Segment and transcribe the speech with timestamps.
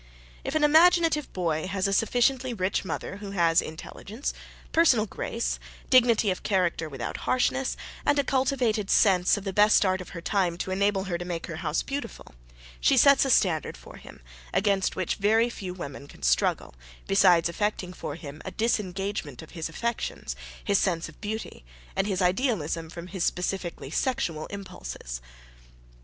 [0.43, 4.33] If an imaginative boy has a sufficiently rich mother who has intelligence,
[4.71, 5.59] personal grace,
[5.91, 10.19] dignity of character without harshness, and a cultivated sense of the best art of her
[10.21, 12.33] time to enable her to make her house beautiful,
[12.79, 14.21] she sets a standard for him
[14.55, 16.73] against which very few women can struggle,
[17.05, 21.63] besides effecting for him a disengagement of his affections, his sense of beauty,
[21.95, 25.21] and his idealism from his specifically sexual impulses.